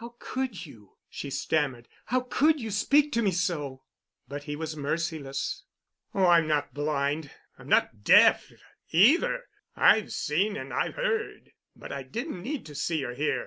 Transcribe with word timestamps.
"How 0.00 0.14
could 0.18 0.64
you?" 0.64 0.96
she 1.10 1.28
stammered. 1.28 1.88
"How 2.06 2.20
could 2.20 2.58
you 2.58 2.70
speak 2.70 3.12
to 3.12 3.20
me 3.20 3.32
so?" 3.32 3.82
But 4.26 4.44
he 4.44 4.56
was 4.56 4.78
merciless. 4.78 5.64
"Oh, 6.14 6.24
I'm 6.24 6.46
not 6.46 6.72
blind, 6.72 7.24
and 7.24 7.30
I'm 7.58 7.68
not 7.68 8.02
deaf, 8.02 8.50
either. 8.92 9.44
I've 9.76 10.10
seen 10.10 10.56
and 10.56 10.72
I've 10.72 10.94
heard. 10.94 11.50
But 11.76 11.92
I 11.92 12.02
didn't 12.02 12.40
need 12.40 12.64
to 12.64 12.74
see 12.74 13.04
or 13.04 13.10
to 13.10 13.16
hear. 13.16 13.46